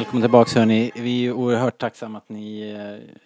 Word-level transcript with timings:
Välkommen 0.00 0.22
tillbaks 0.22 0.54
hörni. 0.54 0.90
Vi 0.94 1.26
är 1.26 1.32
oerhört 1.32 1.78
tacksamma 1.78 2.18
att 2.18 2.28
ni, 2.28 2.70
eh, 2.70 3.16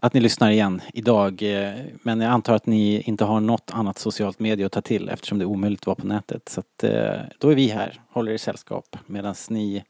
att 0.00 0.14
ni 0.14 0.20
lyssnar 0.20 0.50
igen 0.50 0.80
idag. 0.94 1.42
Eh, 1.42 1.72
men 2.02 2.20
jag 2.20 2.30
antar 2.30 2.54
att 2.54 2.66
ni 2.66 3.00
inte 3.00 3.24
har 3.24 3.40
något 3.40 3.70
annat 3.72 3.98
socialt 3.98 4.38
medie 4.38 4.66
att 4.66 4.72
ta 4.72 4.80
till 4.80 5.08
eftersom 5.08 5.38
det 5.38 5.44
är 5.44 5.46
omöjligt 5.46 5.80
att 5.80 5.86
vara 5.86 5.94
på 5.94 6.06
nätet. 6.06 6.48
Så 6.48 6.60
att, 6.60 6.84
eh, 6.84 7.20
då 7.38 7.48
är 7.48 7.54
vi 7.54 7.68
här, 7.68 8.00
håller 8.10 8.32
er 8.32 8.36
sällskap 8.36 8.96
medan 9.06 9.34
ni 9.50 9.84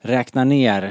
räknar 0.00 0.44
ner. 0.44 0.82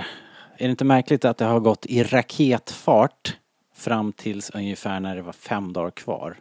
Är 0.58 0.68
det 0.68 0.72
inte 0.72 0.86
märkligt 0.86 1.26
att 1.26 1.38
det 1.38 1.46
har 1.46 1.60
gått 1.60 1.86
i 1.86 2.04
raketfart 2.04 3.38
fram 3.76 4.14
tills 4.14 4.50
ungefär 4.50 5.00
när 5.00 5.16
det 5.16 5.22
var 5.22 5.34
fem 5.34 5.74
dagar 5.74 5.92
kvar? 5.92 6.38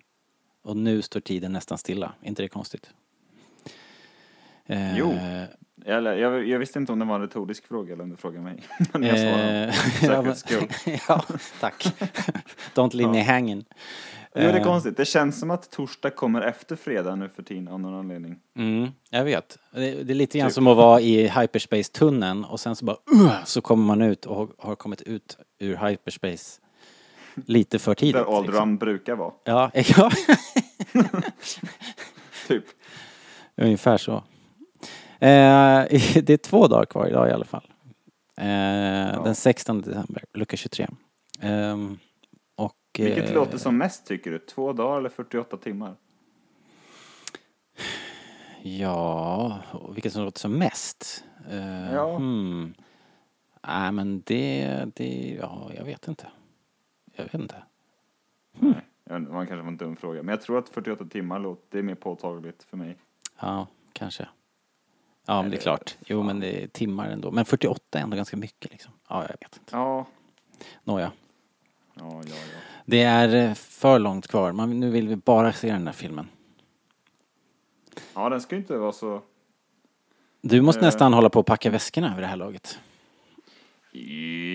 Och 0.65 0.77
nu 0.77 1.03
står 1.03 1.21
tiden 1.21 1.53
nästan 1.53 1.79
stilla. 1.79 2.13
Är 2.23 2.29
inte 2.29 2.43
det 2.43 2.49
konstigt? 2.49 2.91
Eh, 4.69 4.99
Jo. 4.99 5.15
Eller, 5.87 6.17
jag, 6.17 6.49
jag 6.49 6.59
visste 6.59 6.79
inte 6.79 6.93
om 6.93 6.99
det 6.99 7.05
var 7.05 7.15
en 7.15 7.21
retorisk 7.21 7.67
fråga 7.69 7.93
eller 7.93 8.03
om 8.05 8.11
du 8.11 8.17
frågade 8.17 8.45
mig. 8.45 8.63
Men 8.93 9.03
jag 9.03 9.19
svarade 9.19 9.65
Eh, 9.65 9.73
säkerhets 10.01 10.41
skull. 10.41 10.69
ja, 11.09 11.25
tack. 11.61 11.85
Don't 12.75 12.95
leave 12.97 13.13
me 13.13 13.23
hanging. 13.23 13.65
Jo, 14.37 14.41
det 14.41 14.49
är 14.51 14.57
Eh, 14.57 14.63
konstigt. 14.65 14.97
Det 14.97 15.05
känns 15.05 15.41
som 15.41 15.51
att 15.51 15.71
torsdag 15.71 16.11
kommer 16.11 16.41
efter 16.43 16.77
fredag 16.77 17.17
nu 17.17 17.29
för 17.29 17.43
tiden 17.43 17.69
av 17.69 17.81
någon 17.81 17.95
anledning. 17.95 18.37
Mm, 18.59 18.89
jag 19.11 19.25
vet. 19.25 19.59
Det, 19.73 19.81
det 20.05 20.13
är 20.13 20.15
lite 20.15 20.39
grann 20.39 20.49
Typ. 20.49 20.55
som 20.55 20.67
att 20.67 20.77
vara 20.77 21.01
i 21.01 21.29
hyperspace-tunneln 21.29 22.45
och 22.45 22.61
sen 22.61 22.77
så 22.77 22.85
bara 22.85 22.97
uh, 23.15 23.45
så 23.45 23.61
kommer 23.61 23.85
man 23.85 24.03
ut 24.03 24.27
och 24.27 24.37
har- 24.37 24.49
har 24.59 24.75
kommit 24.75 25.03
ut 25.03 25.39
ur 25.59 25.77
hyperspace 25.89 26.61
lite 27.47 27.79
för 27.79 27.95
tidigt. 27.95 28.15
Där 28.15 28.37
Aldram 28.37 28.45
liksom. 28.47 28.77
brukar 28.77 29.15
vara. 29.17 29.33
Ja, 29.45 29.71
ja, 29.75 30.11
Typ. 32.49 32.65
ungefär 33.57 33.97
så. 33.97 34.23
Eh, 35.25 35.87
det 36.23 36.31
är 36.31 36.37
två 36.37 36.67
dagar 36.67 36.85
kvar 36.85 37.07
idag 37.07 37.29
i 37.29 37.33
alla 37.33 37.45
fall. 37.45 37.73
Eh, 38.37 39.25
Den 39.25 39.35
16 39.35 39.81
december, 39.81 40.25
lucka 40.33 40.57
23. 40.57 40.87
Ehm, 41.41 41.99
och, 42.57 42.77
Vilket 42.99 43.29
eh, 43.29 43.35
låter 43.35 43.59
som 43.59 43.79
mest 43.79 44.07
tycker 44.07 44.31
du? 44.31 44.39
Två 44.39 44.73
dagar 44.73 44.99
eller 44.99 45.09
48 45.09 45.57
timmar? 45.57 45.97
Ja, 48.63 49.59
vilket 49.95 50.13
som 50.13 50.25
låter 50.25 50.41
som 50.41 50.59
mest? 50.59 51.25
Uh, 51.53 51.95
Ja. 51.95 52.17
Hmm. 52.17 52.75
Nej 53.67 53.93
men 53.93 54.23
det, 54.27 54.85
det, 54.95 55.39
ja 55.41 55.71
jag 55.77 55.85
vet 55.85 56.09
inte. 56.09 56.27
Jag 57.17 57.25
vet 57.25 57.35
inte. 57.35 57.63
Nej, 58.59 58.75
jag 59.05 59.15
vet 59.15 59.21
inte, 59.21 59.33
man 59.33 59.47
kanske 59.47 59.63
var 59.63 59.69
en 59.69 59.77
dum 59.77 59.97
fråga. 59.97 60.23
Men 60.23 60.33
jag 60.33 60.43
tror 60.43 60.59
att 60.59 60.69
48 60.69 61.05
timmar 61.05 61.39
låter, 61.39 61.63
det 61.71 61.79
är 61.79 61.83
mer 61.83 61.95
påtagligt 61.95 62.63
för 62.63 62.77
mig. 62.77 62.97
Ja, 63.41 63.67
kanske. 63.93 64.29
Ja 65.27 65.43
men 65.43 65.51
det 65.51 65.57
är 65.57 65.61
klart. 65.61 65.97
Jo 66.07 66.23
men 66.23 66.41
det 66.41 66.63
är 66.63 66.67
timmar 66.67 67.09
ändå. 67.09 67.31
Men 67.31 67.45
48 67.45 67.99
är 67.99 68.03
ändå 68.03 68.17
ganska 68.17 68.37
mycket 68.37 68.71
liksom. 68.73 68.93
Ja, 69.09 69.23
jag 69.23 69.29
vet 69.29 69.57
inte. 69.59 69.77
Ja, 69.77 70.07
Nåja. 70.85 71.13
ja, 71.95 72.23
ja, 72.27 72.35
ja. 72.35 72.59
Det 72.87 73.03
är 73.03 73.35
eh, 73.49 73.55
för 73.55 73.99
långt 73.99 74.27
kvar. 74.29 74.53
Man, 74.53 74.81
nu 74.81 74.91
vill 74.91 75.09
vi 75.09 75.17
bara 75.17 75.53
se 75.53 75.73
den 75.73 75.85
där 75.85 75.93
filmen. 75.93 76.29
Ja, 78.15 78.29
den 78.29 78.41
ska 78.41 78.55
ju 78.55 78.61
inte 78.61 78.77
vara 78.77 78.93
så... 78.93 79.23
Du 80.41 80.61
måste 80.63 80.81
Eh. 80.81 80.85
nästan 80.85 81.13
hålla 81.15 81.31
på 81.31 81.41
att 81.41 81.47
packa 81.47 81.71
väskorna 81.71 82.15
vid 82.15 82.23
det 82.23 82.27
här 82.27 82.37
laget. 82.37 82.79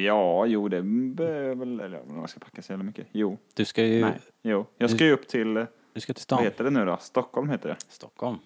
Ja, 0.05 0.45
jo, 0.45 0.67
det 0.67 0.81
behöver 0.83 1.55
väl... 1.55 1.79
Eller 1.79 2.03
man 2.03 2.27
ska 2.27 2.39
packa 2.39 2.61
så 2.61 2.71
jävla 2.71 2.83
mycket. 2.85 3.07
Jo, 3.11 3.37
Du 3.53 3.65
ska 3.65 3.83
ju, 3.85 4.01
nej, 4.01 4.19
jo. 4.41 4.65
Jag 4.77 4.89
ska 4.89 5.05
ju 5.05 5.11
upp 5.11 5.27
till... 5.27 5.53
du 5.93 6.01
ska 6.01 6.13
till 6.13 6.19
Vad 6.19 6.21
stan. 6.21 6.43
heter 6.43 6.63
det 6.63 6.69
nu 6.69 6.85
då? 6.85 6.97
Stockholm 7.01 7.49
heter 7.49 7.69
det. 7.69 7.75
Stockholm. 7.89 8.37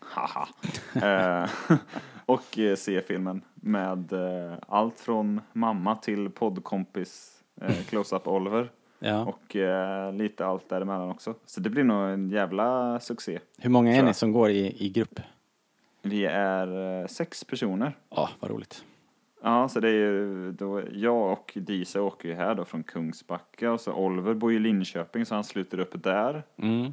Haha. 0.00 0.48
Eh, 0.94 1.50
och 2.26 2.58
eh, 2.58 2.76
se 2.76 3.00
filmen 3.00 3.42
med 3.54 4.12
eh, 4.12 4.58
allt 4.68 5.00
från 5.00 5.40
mamma 5.52 5.96
till 5.96 6.30
poddkompis 6.30 7.42
eh, 7.60 7.76
Close-Up 7.88 8.26
Oliver. 8.26 8.70
Ja. 8.98 9.24
Och 9.24 9.56
lite 10.14 10.46
allt 10.46 10.68
däremellan 10.68 11.10
också. 11.10 11.34
Så 11.46 11.60
det 11.60 11.70
blir 11.70 11.84
nog 11.84 12.10
en 12.10 12.30
jävla 12.30 13.00
succé. 13.00 13.38
Hur 13.58 13.70
många 13.70 13.96
är 13.96 14.02
ni 14.02 14.14
som 14.14 14.32
går 14.32 14.50
i, 14.50 14.84
i 14.84 14.88
grupp? 14.88 15.20
Vi 16.02 16.24
är 16.24 17.06
sex 17.06 17.44
personer. 17.44 17.96
Ja, 18.10 18.30
vad 18.40 18.50
roligt. 18.50 18.84
Ja, 19.42 19.68
så 19.68 19.80
det 19.80 19.88
är 19.88 19.92
ju 19.92 20.52
då 20.52 20.82
jag 20.92 21.32
och 21.32 21.52
Disa 21.54 22.02
åker 22.02 22.28
ju 22.28 22.34
här 22.34 22.54
då 22.54 22.64
från 22.64 22.82
Kungsbacka 22.82 23.72
och 23.72 23.80
så 23.80 23.92
Oliver 23.92 24.34
bor 24.34 24.50
ju 24.52 24.56
i 24.56 24.60
Linköping 24.60 25.26
så 25.26 25.34
han 25.34 25.44
sluter 25.44 25.80
upp 25.80 26.02
där. 26.02 26.42
Mm. 26.56 26.92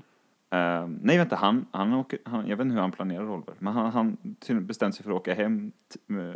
Eh, 0.54 0.88
nej 1.02 1.18
vänta, 1.18 1.36
han, 1.36 1.66
han 1.72 1.94
åker, 1.94 2.20
han, 2.26 2.48
jag 2.48 2.58
vet 2.58 2.66
inte 2.66 2.74
hur 2.74 2.82
han 2.82 2.92
planerar 2.92 3.30
Oliver, 3.30 3.54
men 3.60 3.74
han, 3.74 3.92
han 3.92 4.18
bestämt 4.62 4.96
sig 4.96 5.04
för 5.04 5.12
att 5.12 5.18
åka 5.18 5.34
hem 5.34 5.72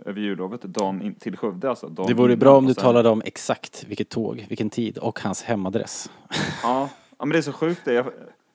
över 0.06 0.22
jullovet 0.22 0.62
dagen 0.62 1.02
in, 1.02 1.16
till 1.16 1.38
Skövde 1.38 1.70
alltså. 1.70 1.88
Det 1.88 2.14
vore 2.14 2.38
bra 2.38 2.58
om 2.58 2.66
du 2.66 2.74
talade 2.74 3.10
om 3.10 3.22
exakt 3.26 3.86
vilket 3.88 4.10
tåg, 4.10 4.46
vilken 4.50 4.70
tid 4.70 4.98
och 4.98 5.20
hans 5.20 5.44
hemadress. 5.44 6.12
Ja, 6.64 6.90
men 7.20 7.30
det 7.30 7.38
är 7.38 7.42
så 7.42 7.54
sjukt 7.54 7.82
det. 7.86 7.94
Jag, 7.94 8.06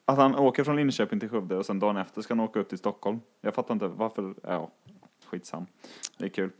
att 0.05 0.17
han 0.17 0.35
åker 0.35 0.65
från 0.65 0.77
Linköping 0.77 1.21
till 1.21 1.29
Skövde 1.29 1.57
och 1.57 1.67
sen 1.67 1.79
dagen 1.79 1.97
efter 1.97 2.23
ska 2.23 2.35
han 2.35 2.41
åka 2.41 2.61
upp 2.61 2.69
till 2.69 2.79
Stockholm. 2.79 3.21
Jag 3.41 3.55
fattar 3.55 3.75
inte 3.75 3.87
varför, 3.89 4.35
ja, 4.43 4.71
skitsam. 5.31 5.67
Det 6.19 6.25
är 6.25 6.29
kul. 6.29 6.51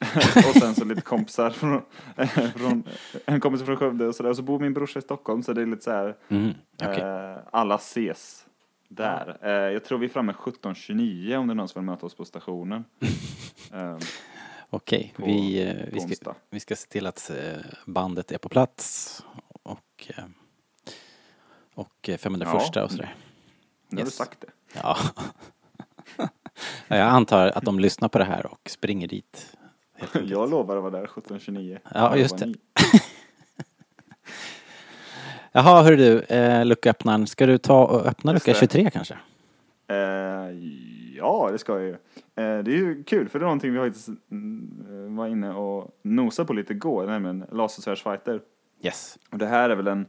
och 0.36 0.60
sen 0.60 0.74
så 0.74 0.84
lite 0.84 1.00
kompisar 1.02 1.50
från, 1.50 1.82
från 2.56 2.82
en 3.24 3.40
kompis 3.40 3.62
från 3.62 3.76
Skövde 3.76 4.06
och 4.06 4.14
sådär. 4.14 4.30
Och 4.30 4.36
så 4.36 4.42
bor 4.42 4.58
min 4.58 4.74
brorsa 4.74 4.98
i 4.98 5.02
Stockholm 5.02 5.42
så 5.42 5.52
det 5.52 5.62
är 5.62 5.66
lite 5.66 5.82
så 5.84 5.90
här, 5.90 6.16
Mm. 6.28 6.50
Okej. 6.82 7.00
eh, 7.00 7.36
alla 7.52 7.74
ses 7.74 8.46
där. 8.90 9.38
Eh, 9.42 9.50
jag 9.72 9.84
tror 9.84 9.98
vi 9.98 10.06
är 10.06 10.10
framme 10.10 10.32
17.29 10.32 11.36
om 11.36 11.46
det 11.46 11.52
är 11.52 11.54
någon 11.54 11.68
som 11.68 11.80
vill 11.82 11.86
möta 11.86 12.06
oss 12.06 12.14
på 12.14 12.24
stationen. 12.24 12.84
eh, 13.72 13.98
Okej, 14.70 15.14
på- 15.16 15.26
vi, 15.26 15.62
eh, 15.68 15.74
vi, 15.92 16.14
ska, 16.16 16.34
vi 16.50 16.60
ska 16.60 16.76
se 16.76 16.88
till 16.88 17.06
att 17.06 17.30
eh, 17.30 17.36
bandet 17.86 18.32
är 18.32 18.38
på 18.38 18.48
plats 18.48 19.22
och, 19.62 20.06
eh, 20.16 20.24
och 21.74 22.08
eh, 22.08 22.16
501 22.18 22.70
Ja. 22.76 22.84
och 22.84 22.90
sådär. 22.90 23.14
nu 23.88 23.96
har 23.96 24.02
du 24.02 24.06
Yes. 24.06 24.14
sagt 24.14 24.40
det. 24.40 24.50
Ja. 24.74 24.96
Ja, 26.88 26.96
Jag 26.96 27.08
antar 27.08 27.46
att 27.46 27.64
de 27.64 27.80
lyssnar 27.80 28.08
på 28.08 28.18
det 28.18 28.24
här 28.24 28.46
och 28.46 28.70
springer 28.70 29.08
dit. 29.08 29.56
Jag 30.24 30.50
lovar 30.50 30.76
att 30.76 30.82
vara 30.82 31.00
där 31.00 31.06
17.29. 31.06 31.78
Ja, 31.94 32.16
just 32.16 32.38
det. 32.38 32.54
Jaha, 35.52 35.82
hör 35.82 35.96
du, 35.96 36.20
eh, 36.20 36.64
lucköppnaren. 36.66 37.26
Ska 37.26 37.46
du 37.46 37.58
ta 37.58 37.84
och 37.84 38.06
öppna 38.06 38.32
Just 38.32 38.46
lucka 38.46 38.60
det. 38.60 38.60
23 38.60 38.90
kanske? 38.90 39.14
Eh, 39.88 39.96
ja, 41.16 41.48
det 41.52 41.58
ska 41.58 41.72
jag 41.72 41.82
ju. 41.82 41.90
Eh, 41.90 42.62
det 42.64 42.70
är 42.70 42.76
ju 42.76 43.02
kul, 43.04 43.28
för 43.28 43.38
det 43.38 43.42
är 43.42 43.46
någonting 43.46 43.72
vi 43.72 43.78
faktiskt 43.78 44.08
mm, 44.30 45.16
var 45.16 45.26
inne 45.26 45.52
och 45.54 45.98
nosade 46.02 46.46
på 46.46 46.52
lite 46.52 46.72
igår, 46.72 47.06
nämligen 47.06 47.44
lasersvärdsfighter. 47.52 48.40
Yes. 48.82 49.18
Och 49.30 49.38
det 49.38 49.46
här 49.46 49.70
är 49.70 49.76
väl 49.76 49.86
en, 49.86 50.06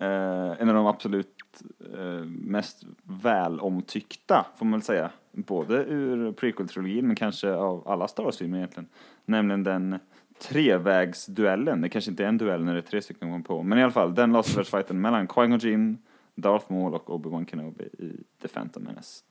eh, 0.00 0.60
en 0.60 0.68
av 0.68 0.74
de 0.74 0.86
absolut 0.86 1.62
eh, 1.94 2.24
mest 2.26 2.82
välomtyckta, 3.22 4.46
får 4.56 4.66
man 4.66 4.72
väl 4.72 4.82
säga. 4.82 5.10
Både 5.32 5.74
ur 5.74 6.32
prequel-trilogin, 6.32 7.02
men 7.06 7.16
kanske 7.16 7.52
av 7.54 7.88
alla 7.88 8.08
Star 8.08 8.24
Wars-filmer 8.24 8.58
egentligen. 8.58 8.88
Nämligen 9.24 9.64
den 9.64 9.98
trevägsduellen. 10.38 11.80
Det 11.80 11.88
kanske 11.88 12.10
inte 12.10 12.24
är 12.24 12.28
en 12.28 12.38
duell 12.38 12.64
när 12.64 12.72
det 12.72 12.80
är 12.80 12.82
tre 12.82 13.02
stycken 13.02 13.30
kom 13.30 13.42
på. 13.42 13.62
Men 13.62 13.78
i 13.78 13.82
alla 13.82 13.92
fall, 13.92 14.14
den 14.14 14.32
laservärldsfighten 14.32 15.00
mellan 15.00 15.28
Qui-Gon 15.28 15.66
Jinn, 15.66 15.98
Darth 16.34 16.72
Maul 16.72 16.94
och 16.94 17.08
Obi-Wan 17.08 17.46
Kenobi 17.50 17.84
i 17.84 18.24
The 18.42 18.48
Phantom 18.48 18.82
Menace. 18.82 19.22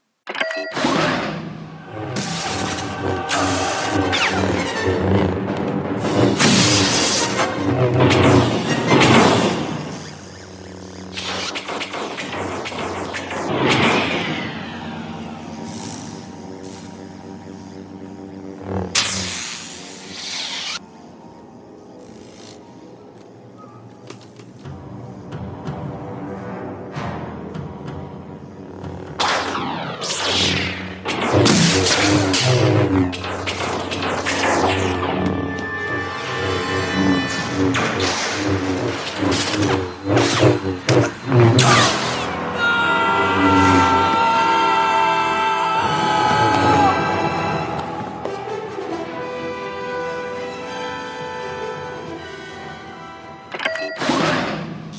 Mm. 7.78 8.55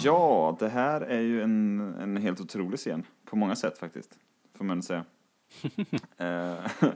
Ja, 0.07 0.57
det 0.59 0.69
här 0.69 1.01
är 1.01 1.21
ju 1.21 1.43
en, 1.43 1.81
en 2.01 2.17
helt 2.17 2.41
otrolig 2.41 2.79
scen. 2.79 3.05
På 3.25 3.37
många 3.37 3.57
sätt 3.57 3.79
faktiskt. 3.79 4.19
Får 4.55 4.65
man 4.65 4.83
säga. 4.83 5.05
Eh, 6.17 6.91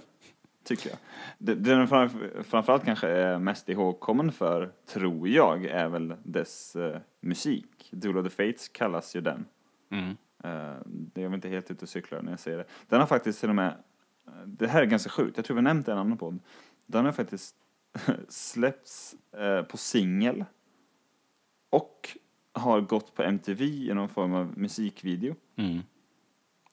Tycker 0.64 0.90
jag. 0.90 0.98
Det, 1.38 1.54
det 1.54 1.74
den 1.74 1.88
fram, 1.88 2.10
framförallt 2.44 2.84
kanske 2.84 3.08
är 3.08 3.38
mest 3.38 3.68
ihågkommen 3.68 4.32
för, 4.32 4.72
tror 4.86 5.28
jag, 5.28 5.64
är 5.64 5.88
väl 5.88 6.14
dess 6.22 6.76
eh, 6.76 7.00
musik. 7.20 7.88
Duel 7.90 8.18
of 8.18 8.24
the 8.24 8.30
Fates 8.30 8.68
kallas 8.68 9.16
ju 9.16 9.20
den. 9.20 9.46
Mm. 9.90 10.08
Eh, 10.44 10.78
det 10.86 11.20
är 11.20 11.24
jag 11.24 11.34
inte 11.34 11.48
helt 11.48 11.70
ute 11.70 11.84
och 11.84 11.88
cyklar 11.88 12.22
när 12.22 12.32
jag 12.32 12.40
säger 12.40 12.58
det. 12.58 12.64
Den 12.88 13.00
har 13.00 13.06
faktiskt 13.06 13.40
till 13.40 13.48
och 13.48 13.54
med, 13.54 13.72
eh, 14.26 14.32
det 14.46 14.68
här 14.68 14.82
är 14.82 14.86
ganska 14.86 15.10
sjukt, 15.10 15.36
jag 15.36 15.44
tror 15.44 15.56
vi 15.56 15.62
nämnt 15.62 15.86
det 15.86 15.90
i 15.90 15.92
en 15.92 15.98
annan 15.98 16.18
podd. 16.18 16.38
Den 16.86 17.04
har 17.04 17.12
faktiskt 17.12 17.56
släppts 18.28 19.14
eh, 19.32 19.62
på 19.62 19.76
singel 19.76 20.44
och 21.70 22.16
har 22.60 22.80
gått 22.80 23.14
på 23.14 23.22
MTV 23.22 23.64
i 23.64 23.94
någon 23.94 24.08
form 24.08 24.34
av 24.34 24.58
musikvideo. 24.58 25.34
Mm. 25.56 25.80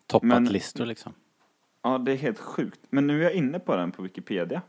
Toppat 0.08 0.28
Men- 0.28 0.46
listor 0.46 0.86
liksom. 0.86 1.14
Ja, 1.82 1.98
det 1.98 2.12
är 2.12 2.16
helt 2.16 2.40
sjukt. 2.40 2.80
Men 2.90 3.08
nu 3.08 3.20
är 3.20 3.24
jag 3.24 3.34
inne 3.34 3.60
på 3.60 3.76
den 3.76 3.92
på 3.92 4.02
Wikipedia. 4.02 4.62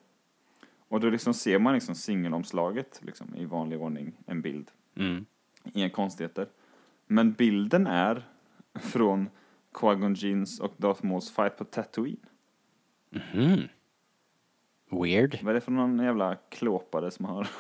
Och 0.89 1.01
då 1.01 1.11
liksom 1.11 1.35
ser 1.35 1.59
man 1.59 1.75
liksom 1.75 1.95
singelomslaget 1.95 3.01
liksom, 3.03 3.35
i 3.37 3.45
vanlig 3.45 3.81
ordning, 3.83 4.13
en 4.27 4.43
bild. 4.43 4.71
Mm. 4.97 5.27
Inga 5.73 5.91
konstigheter. 5.91 6.47
Men 7.07 7.33
bilden 7.33 7.87
är 7.87 8.23
från 8.75 9.29
Qui-Gon 9.73 10.15
Jinns 10.15 10.61
och 10.61 10.75
Darth 10.77 11.05
Mauls 11.05 11.31
fight 11.31 11.57
på 11.57 11.65
Tatooine. 11.65 12.27
Mhm. 13.11 13.63
Weird. 14.91 15.39
Vad 15.43 15.51
är 15.51 15.55
det 15.55 15.61
för 15.61 15.73
någon 15.73 15.99
jävla 15.99 16.35
klåpare 16.35 17.11
som 17.11 17.25
har... 17.25 17.49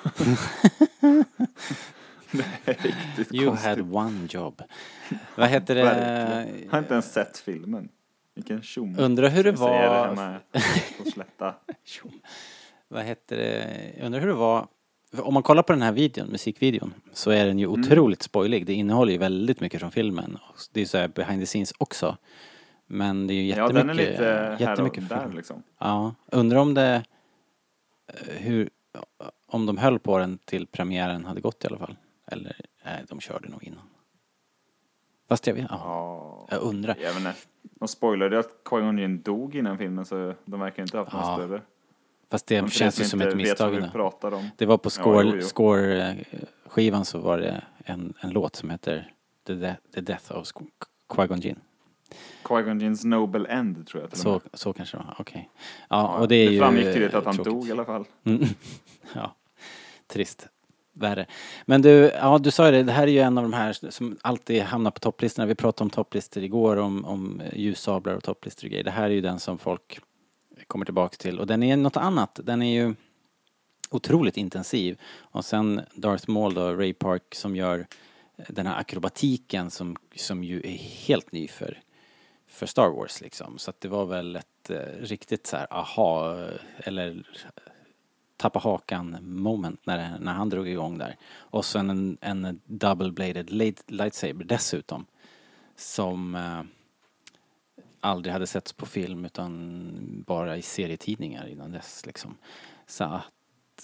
riktigt 2.65 3.35
You 3.35 3.47
konstigt. 3.47 3.69
had 3.69 3.95
one 3.95 4.27
job. 4.31 4.63
Vad 5.35 5.49
heter 5.49 5.75
Verkligen. 5.75 6.31
det? 6.31 6.65
Jag 6.65 6.71
har 6.71 6.79
inte 6.79 6.93
ens 6.93 7.13
sett 7.13 7.39
filmen. 7.39 7.89
Vilken 8.35 8.63
tjom. 8.63 8.97
Undrar 8.99 9.29
hur 9.29 9.45
det 9.45 9.53
var- 9.53 10.41
Det 11.05 11.11
Slätta. 11.13 11.55
Vad 12.89 13.05
heter 13.05 13.37
det? 13.37 13.67
Undrar 14.07 14.21
hur 14.21 14.29
det 14.29 14.35
var. 14.35 14.67
Om 15.19 15.35
man 15.35 15.43
kollar 15.43 15.63
på 15.63 15.73
den 15.73 15.83
här 15.83 15.93
videon, 15.93 16.29
musikvideon, 16.29 16.95
så 17.13 17.31
är 17.31 17.47
den 17.47 17.59
ju 17.59 17.67
Mm. 17.67 17.81
otroligt 17.81 18.23
spoilig. 18.23 18.67
Det 18.67 18.73
innehåller 18.75 19.13
ju 19.13 19.19
väldigt 19.19 19.61
mycket 19.61 19.81
från 19.81 19.91
filmen. 19.91 20.39
Det 20.73 20.81
är 20.81 20.85
så 20.87 20.99
här 20.99 21.09
behind 21.09 21.43
the 21.43 21.47
scenes 21.47 21.73
också. 21.79 22.17
Men 22.87 23.27
det 23.27 23.35
är 23.35 23.43
ju 23.43 23.49
Ja, 23.49 23.57
jättemycket. 23.57 23.75
den 23.87 23.91
är 23.91 23.95
lite 23.95 24.25
här 24.25 24.55
och 24.55 24.61
jättemycket 24.61 25.09
där 25.09 25.21
film. 25.23 25.37
liksom. 25.37 25.63
Ja, 25.79 26.15
undrar 26.27 26.59
om 26.59 26.75
det... 26.75 27.03
eh, 28.09 28.35
Hur... 28.37 28.71
Om 29.51 29.67
de 29.67 29.79
höll 29.79 29.99
på 29.99 30.19
den 30.19 30.39
till 30.45 30.67
premiären 30.67 31.25
hade 31.25 31.41
gått 31.41 31.65
i 31.65 31.67
alla 31.67 31.79
fall. 31.79 31.97
Eller, 32.33 32.57
nej, 32.85 33.05
de 33.09 33.21
körde 33.21 33.49
nog 33.49 33.65
innan. 33.65 33.83
Fast 35.29 35.47
jag 35.47 35.55
vet, 35.55 35.67
ja. 35.71 35.81
Ja. 35.85 36.47
Jag 36.51 36.63
undrar. 36.63 36.97
Jag 37.01 37.09
vet 37.09 37.17
inte. 37.17 37.35
De 37.63 37.89
spoilade 37.89 38.39
att 38.39 38.49
Qui-Gon 38.65 39.23
dog 39.23 39.55
innan 39.55 39.79
filmen 39.79 40.05
så 40.05 40.35
de 40.45 40.61
verkar 40.61 40.83
inte 40.83 40.97
ha 40.99 41.05
haft 41.05 41.15
Ja, 41.15 41.37
någon 41.37 41.37
större. 41.49 41.63
Fast 42.31 42.47
det 42.47 42.61
för 42.63 42.69
känns 42.69 43.01
ju 43.01 43.05
som 43.05 43.21
ett 43.21 43.37
misstag. 43.37 43.83
Det 44.57 44.67
var 44.67 44.79
på 44.79 44.87
Ja, 44.87 44.91
score, 44.91 45.43
score-skivan 45.43 47.05
så 47.05 47.19
var 47.19 47.39
det 47.39 47.65
en, 47.85 48.15
en 48.21 48.31
låt 48.31 48.57
som 48.57 48.71
heter 48.71 49.13
The, 49.47 49.55
De- 49.55 49.77
The 49.95 50.01
Death 50.01 50.33
of 50.33 50.49
Qui-Gon 51.09 51.41
Jinn. 51.41 51.61
Qui-Gon 52.45 52.81
Jinns 52.81 53.05
Noble 53.05 53.49
End 53.49 53.87
tror 53.87 54.03
jag 54.03 54.11
till 54.11 54.21
Så, 54.21 54.41
så 54.53 54.73
kanske 54.73 54.97
det 54.97 55.03
var, 55.05 55.17
okej. 55.19 55.51
Ja, 55.89 56.19
och 56.19 56.29
det 56.29 56.35
är 56.35 56.47
det 56.47 56.53
ju 56.55 56.61
framgick 56.61 56.85
tydligt 56.85 57.15
att 57.15 57.25
han 57.25 57.35
tråkigt. 57.35 57.53
dog 57.53 57.69
i 57.69 57.73
alla 57.73 57.85
fall. 57.85 58.05
Mm. 58.25 58.43
Ja, 59.15 59.35
trist. 60.07 60.49
Värre. 60.99 61.27
Men 61.65 61.83
du, 61.83 61.91
ja 61.91 62.39
du 62.39 62.51
sa 62.51 62.67
ju 62.67 62.73
det, 62.73 62.83
det 62.83 62.93
här 62.93 63.03
är 63.03 63.13
ju 63.13 63.19
en 63.19 63.39
av 63.39 63.45
de 63.45 63.53
här 63.53 63.91
som 63.91 64.17
alltid 64.23 64.63
hamnar 64.63 64.91
på 64.91 65.01
topplistorna. 65.01 65.47
Vi 65.47 65.55
pratade 65.55 65.85
om 65.85 65.91
topplistor 65.91 66.43
igår, 66.43 66.77
om, 66.77 67.05
om 67.05 67.43
ljussablar 67.53 68.15
och 68.15 68.25
topplistor 68.25 68.67
och 68.67 68.71
grejer. 68.71 68.85
Det 68.85 68.91
här 68.91 69.05
är 69.05 69.15
ju 69.15 69.21
den 69.21 69.41
som 69.41 69.59
folk 69.59 70.01
kommer 70.67 70.85
tillbaks 70.85 71.19
till. 71.19 71.39
Och 71.41 71.47
den 71.47 71.63
är 71.63 71.77
något 71.77 71.97
annat. 71.97 72.41
Den 72.45 72.63
är 72.63 72.73
ju 72.73 72.95
otroligt 73.91 74.37
intensiv. 74.37 75.01
Och 75.19 75.45
sen 75.45 75.81
Darth 75.95 76.31
Maul 76.31 76.55
då, 76.55 76.75
Ray 76.75 76.93
Park, 76.93 77.35
som 77.35 77.57
gör 77.57 77.87
den 78.49 78.67
här 78.67 78.81
akrobatiken 78.81 79.71
som, 79.71 79.97
som 80.17 80.45
ju 80.45 80.61
är 80.65 80.79
helt 81.07 81.33
ny 81.33 81.49
för, 81.49 81.81
för 82.47 82.67
Star 82.67 82.89
Wars 82.89 83.21
liksom. 83.21 83.59
Så 83.59 83.71
att 83.71 83.81
det 83.81 83.89
var 83.89 84.07
väl 84.07 84.37
ett 84.37 84.71
eh, 84.71 84.77
riktigt 85.01 85.47
så 85.47 85.57
här 85.57 85.67
aha, 85.71 86.37
eller 86.77 87.27
tappa 88.39 88.59
hakan 88.59 89.19
moment 89.23 89.87
när, 89.87 90.19
när 90.19 90.33
han 90.33 90.49
drog 90.49 90.69
igång 90.69 90.99
där. 90.99 91.17
Och 91.37 91.65
sen 91.65 91.91
en, 91.91 92.19
en 92.21 92.61
double-bladed 92.65 93.51
lightsaber 93.87 94.45
dessutom. 94.45 95.07
Som 95.77 96.35
eh, 96.35 96.63
aldrig 98.01 98.33
hade 98.33 98.47
setts 98.47 98.73
på 98.73 98.87
film 98.87 99.25
utan 99.25 100.25
bara 100.27 100.57
i 100.57 100.63
serietidningar 100.63 101.47
innan 101.47 101.73
dess 101.73 102.07
liksom. 102.07 102.37
Så 102.87 103.05
att 103.05 103.33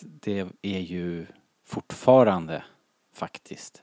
det 0.02 0.46
är 0.62 0.80
ju 0.80 1.26
fortfarande 1.64 2.64
faktiskt 3.12 3.82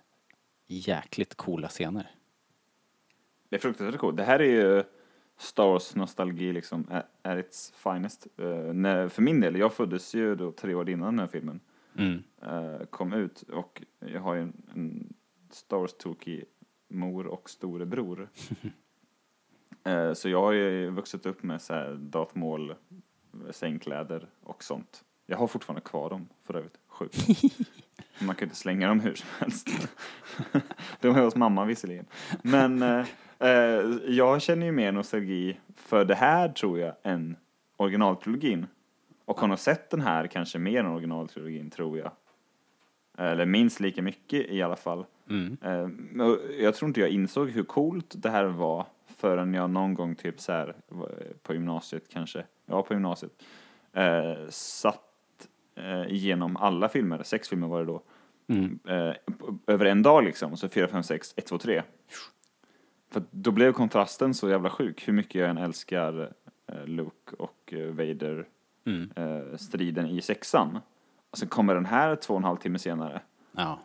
jäkligt 0.67 1.35
coola 1.35 1.67
scener. 1.67 2.11
Det 3.49 3.55
är 3.55 3.59
fruktansvärt 3.59 3.99
coolt. 3.99 4.17
Det 4.17 4.23
här 4.23 4.39
är 4.39 4.45
ju 4.45 4.83
Star 5.41 5.67
Wars 5.67 5.95
nostalgi 5.95 6.53
liksom 6.53 6.87
at 7.23 7.37
its 7.39 7.73
finest. 7.75 8.27
Eh, 8.37 8.73
när, 8.73 9.07
för 9.09 9.21
min 9.21 9.39
del, 9.39 9.55
jag 9.55 9.73
föddes 9.73 10.15
ju 10.15 10.35
då 10.35 10.51
tre 10.51 10.73
år 10.75 10.89
innan 10.89 11.07
den 11.07 11.19
här 11.19 11.27
filmen 11.27 11.59
Mm. 11.97 12.23
eh, 12.41 12.85
kom 12.89 13.13
ut 13.13 13.41
och 13.41 13.83
jag 13.99 14.21
har 14.21 14.33
ju 14.35 14.41
en, 14.41 14.53
en 14.75 15.13
Star 15.49 15.77
Wars-tokig 15.77 16.43
mor 16.87 17.27
och 17.27 17.49
storebror. 17.49 18.29
eh, 19.83 20.13
så 20.13 20.29
jag 20.29 20.41
har 20.41 20.51
ju 20.51 20.89
vuxit 20.89 21.25
upp 21.25 21.43
med 21.43 21.61
så 21.61 21.73
här 21.73 21.93
Darth 21.95 22.37
Maul, 22.37 22.75
sängkläder 23.51 24.29
och 24.43 24.63
sånt. 24.63 25.03
Jag 25.25 25.37
har 25.37 25.47
fortfarande 25.47 25.81
kvar 25.81 26.09
dem 26.09 26.27
för 26.43 26.53
övrigt. 26.53 26.77
Sjukt. 26.87 27.27
Man 28.19 28.35
kan 28.35 28.39
ju 28.39 28.43
inte 28.45 28.55
slänga 28.55 28.87
dem 28.87 28.99
hur 28.99 29.15
som 29.15 29.27
helst. 29.39 29.69
De 30.99 31.07
är 31.15 31.23
hos 31.23 31.35
mamma 31.35 31.65
visserligen. 31.65 32.05
Men 32.41 32.83
jag 34.07 34.41
känner 34.41 34.65
ju 34.65 34.71
mer 34.71 34.91
nostalgi 34.91 35.57
för 35.75 36.05
det 36.05 36.15
här 36.15 36.49
tror 36.49 36.79
jag 36.79 36.93
än 37.03 37.35
originaltrilogin. 37.77 38.65
Och 39.25 39.39
har 39.39 39.47
nog 39.47 39.59
sett 39.59 39.89
den 39.89 40.01
här 40.01 40.27
kanske 40.27 40.59
mer 40.59 40.79
än 40.79 40.85
originaltrilogin 40.87 41.69
tror 41.69 41.97
jag. 41.97 42.11
Eller 43.17 43.45
minst 43.45 43.79
lika 43.79 44.01
mycket 44.01 44.49
i 44.49 44.61
alla 44.61 44.75
fall. 44.75 45.05
Mm. 45.29 45.57
Eh, 45.61 45.89
jag 46.63 46.75
tror 46.75 46.87
inte 46.87 46.99
jag 47.01 47.09
insåg 47.09 47.49
hur 47.49 47.63
coolt 47.63 48.13
det 48.17 48.29
här 48.29 48.43
var 48.45 48.85
förrän 49.17 49.53
jag 49.53 49.69
någon 49.69 49.93
gång 49.93 50.15
typ 50.15 50.39
så 50.39 50.51
här 50.51 50.75
var- 50.87 51.11
på 51.43 51.53
gymnasiet 51.53 52.03
kanske, 52.09 52.43
ja 52.65 52.83
på 52.83 52.93
gymnasiet, 52.93 53.31
eh, 53.93 54.47
satt 54.49 55.01
eh, 55.75 56.01
igenom 56.13 56.57
alla 56.57 56.89
filmer, 56.89 57.23
sex 57.23 57.49
filmer 57.49 57.67
var 57.67 57.79
det 57.79 57.85
då, 57.85 58.01
Mm. 58.47 58.79
eh, 58.87 59.15
över 59.67 59.85
en 59.85 60.03
dag 60.03 60.23
liksom, 60.23 60.57
så 60.57 60.69
4, 60.69 60.87
5, 60.87 61.03
6, 61.03 61.33
1, 61.37 61.45
2, 61.45 61.57
3. 61.57 61.81
För 63.11 63.23
då 63.31 63.51
blev 63.51 63.73
kontrasten 63.73 64.33
så 64.33 64.49
jävla 64.49 64.69
sjuk, 64.69 65.07
hur 65.07 65.13
mycket 65.13 65.35
jag 65.41 65.49
än 65.49 65.57
älskar 65.57 66.33
eh, 66.67 66.85
Luke 66.85 67.35
och 67.39 67.73
eh, 67.73 67.87
Vader 67.87 68.47
Mm. 68.85 69.11
eh, 69.15 69.57
striden 69.57 70.05
i 70.09 70.21
sexan. 70.21 70.79
Och 71.31 71.37
sen 71.37 71.47
kommer 71.47 71.75
den 71.75 71.85
här 71.85 72.15
två 72.15 72.33
och 72.33 72.37
en 72.39 72.43
halv 72.43 72.57
timme 72.57 72.79
senare. 72.79 73.21
Ja. 73.51 73.79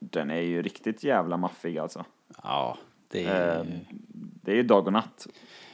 Den 0.00 0.30
är 0.30 0.40
ju 0.40 0.62
riktigt 0.62 1.04
jävla 1.04 1.36
maffig 1.36 1.78
alltså. 1.78 2.04
Ja, 2.42 2.78
det 3.08 3.24
är, 3.24 3.58
Eh, 3.60 3.64
det 4.42 4.52
är 4.52 4.56
ju 4.56 4.62
dag 4.62 4.86
och 4.86 4.92
natt. 4.92 5.26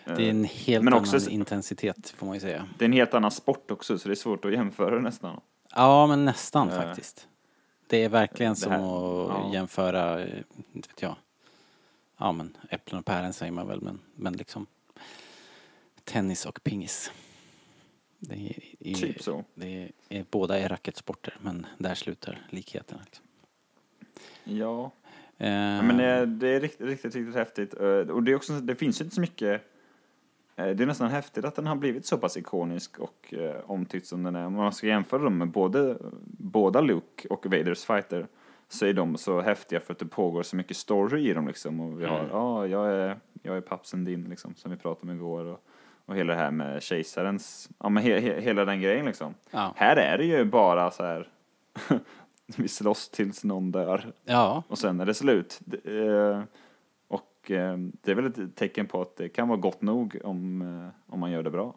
Det 0.05 0.12
är 0.26 0.31
en 0.31 0.45
helt 0.45 0.85
men 0.85 0.93
annan 0.95 1.02
också- 1.14 1.31
intensitet 1.31 2.11
får 2.11 2.26
man 2.26 2.35
ju 2.37 2.40
säga. 2.40 2.69
det 2.78 2.85
är 2.85 2.87
en 2.87 2.93
helt 2.93 3.14
annan 3.14 3.31
sport 3.31 3.71
också, 3.71 3.99
så 3.99 4.09
det 4.09 4.12
är 4.12 4.16
svårt 4.16 4.45
att 4.45 4.52
jämföra 4.52 5.00
nästan. 5.00 5.40
Ja, 5.75 6.07
men 6.07 6.25
nästan 6.25 6.69
Eh, 6.71 6.75
faktiskt. 6.83 7.28
Det 7.87 8.05
är 8.05 8.09
verkligen 8.09 8.52
det 8.52 8.57
som 8.61 8.73
att 8.73 8.81
ja. 8.81 9.50
jämföra, 9.52 10.23
inte 10.73 10.88
vet 10.88 11.02
jag. 11.02 11.16
Ja, 12.19 12.33
men 12.33 12.57
äpplen 12.71 12.99
och 12.99 13.05
päron 13.05 13.33
säger 13.33 13.53
man 13.53 13.67
väl, 13.67 13.81
men, 13.81 14.01
men 14.15 14.33
liksom 14.33 14.67
tennis 16.05 16.47
och 16.47 16.63
pingis. 16.63 17.13
Det 18.19 18.35
är, 18.35 18.59
är, 18.91 18.95
Typ 18.95 19.23
så. 19.23 19.45
Det 19.55 19.91
är, 20.09 20.25
båda 20.31 20.59
är 20.59 20.69
racketsporter, 20.69 21.37
men 21.43 21.67
där 21.79 21.95
slutar 21.95 22.47
likheterna. 22.51 23.01
Liksom. 23.05 23.25
Ja. 24.45 24.91
Ja, 25.39 25.83
men 25.83 26.01
eh, 26.01 26.23
det 26.23 26.49
är 26.49 26.61
riktigt, 26.61 26.87
riktigt, 26.87 27.15
riktigt 27.15 27.35
häftigt. 27.35 27.75
Eh, 27.81 27.89
Och 27.89 28.23
det, 28.23 28.33
är 28.33 28.37
också, 28.37 28.53
det 28.53 28.75
finns 28.75 29.01
inte 29.01 29.15
så 29.15 29.21
mycket 29.21 29.63
eh, 30.57 30.67
det 30.69 30.83
är 30.83 30.87
nästan 30.87 31.11
häftigt 31.11 31.45
att 31.45 31.55
den 31.55 31.67
har 31.67 31.77
blivit 31.77 32.07
så 32.07 32.19
pass 32.19 32.37
ikonisk 32.37 32.99
och 32.99 33.35
eh, 33.35 33.71
omtyckt 33.71 34.07
som 34.07 34.23
den 34.23 34.37
är. 34.37 34.47
Om 34.47 34.53
man 34.53 34.73
ska 34.73 34.87
jämföra 34.87 35.23
dem 35.23 35.39
med 35.39 35.49
både, 35.49 35.97
båda 36.27 36.81
Luke 36.81 37.29
och 37.29 37.47
Vaders 37.47 37.85
fighter 37.85 38.27
så 38.69 38.87
är 38.87 38.93
de 38.93 39.17
så 39.17 39.41
häftiga 39.41 39.81
för 39.81 39.93
att 39.93 39.99
det 39.99 40.07
pågår 40.07 40.43
så 40.43 40.57
mycket 40.57 40.77
story 40.77 41.31
i 41.31 41.35
dem 41.35 41.47
liksom. 41.47 41.81
Och 41.81 42.01
vi 42.01 42.05
har, 42.05 42.19
Mm. 42.19 42.31
ja, 42.31 42.67
jag 42.67 42.93
är, 42.93 43.17
jag 43.43 43.57
är 43.57 43.61
pappsen 43.61 44.05
din 44.05 44.25
liksom, 44.25 44.55
som 44.55 44.71
vi 44.71 44.77
pratade 44.77 45.13
om 45.13 45.17
igår. 45.19 45.45
Och, 45.45 45.61
och 46.07 46.17
hela 46.17 46.33
det 46.35 46.39
här 46.39 46.51
med 46.51 46.83
kejsarens, 46.83 47.69
ja 47.79 47.89
men 47.89 48.03
he, 48.03 48.21
he, 48.21 48.41
hela 48.41 48.65
den 48.65 48.81
grejen 48.81 49.07
liksom. 49.07 49.35
ja. 49.51 49.73
Här 49.77 49.97
är 49.97 50.19
det 50.19 50.25
ju 50.25 50.45
bara 50.45 50.91
så 50.91 51.05
här 51.05 51.29
vi 52.57 52.69
slåss 52.69 53.09
tills 53.09 53.45
någon 53.45 53.73
dör 53.73 54.13
Ja, 54.25 54.63
och 54.69 54.79
sen 54.79 55.01
är 55.01 55.07
det 55.07 55.15
slut. 55.15 55.61
Eh, 55.85 56.43
och 57.09 57.51
eh, 57.51 57.77
det 58.03 58.11
är 58.11 58.15
väl 58.15 58.27
ett 58.27 58.57
tecken 58.57 58.87
på 58.87 59.01
att 59.03 59.17
det 59.17 59.29
kan 59.29 59.49
vara 59.49 59.59
gott 59.59 59.83
nog 59.83 60.19
om, 60.25 60.63
eh, 60.63 61.13
om 61.15 61.21
man 61.21 61.31
gör 61.31 61.43
det 61.43 61.51
bra. 61.51 61.75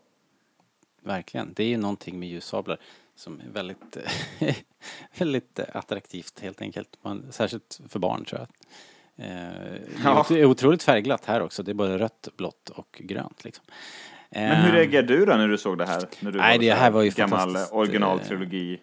verkligen. 1.01 1.53
Det 1.53 1.63
är 1.63 1.67
ju 1.67 1.77
någonting 1.77 2.19
med 2.19 2.29
ljussablar 2.29 2.77
som 3.19 3.39
är 3.39 3.49
väldigt, 3.53 3.97
väldigt 5.17 5.59
attraktivt 5.59 6.39
helt 6.39 6.61
enkelt. 6.61 6.97
Man, 7.01 7.25
särskilt 7.31 7.79
för 7.89 7.99
barn 7.99 8.25
tror 8.25 8.39
jag. 8.41 8.49
Eh, 9.25 10.23
det 10.29 10.39
är 10.39 10.45
otroligt 10.45 10.83
färgglatt 10.83 11.25
här 11.25 11.41
också. 11.41 11.63
Det 11.63 11.71
är 11.71 11.73
både 11.73 11.97
rött, 11.97 12.27
blått 12.37 12.69
och 12.69 13.01
grönt 13.03 13.43
liksom. 13.43 13.65
Men 14.29 14.55
hur 14.55 14.69
Eh, 14.69 14.75
reagerade 14.75 15.07
du 15.17 15.25
då 15.25 15.33
när 15.33 15.47
du 15.47 15.57
såg 15.57 15.77
det 15.77 15.85
här? 15.85 16.03
När 16.19 16.31
du 16.31 16.37
Nej, 16.37 16.57
var 16.57 16.65
det 16.65 16.73
här 16.73 16.91
var 16.91 17.01
ju 17.01 17.09
gammal 17.09 17.39
fantastiskt, 17.39 17.73
originaltrilogi. 17.73 18.79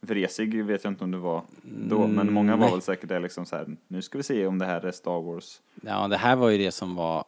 Vresig 0.00 0.64
vet 0.64 0.84
jag 0.84 0.90
inte 0.90 1.04
om 1.04 1.10
du 1.10 1.18
var 1.18 1.42
då, 1.62 1.98
men 1.98 2.18
Mm, 2.20 2.34
många 2.34 2.56
var 2.56 2.64
nej. 2.64 2.70
väl 2.72 2.82
säkert 2.82 3.08
det 3.08 3.18
liksom 3.18 3.46
så 3.46 3.56
här. 3.56 3.76
Nu 3.88 4.02
ska 4.02 4.18
vi 4.18 4.24
se 4.24 4.46
om 4.46 4.58
det 4.58 4.66
här 4.66 4.84
är 4.84 4.92
Star 4.92 5.22
Wars. 5.22 5.60
Ja, 5.82 6.08
det 6.08 6.16
här 6.16 6.36
var 6.36 6.48
ju 6.50 6.58
det 6.58 6.72
som 6.72 6.94
var 6.94 7.24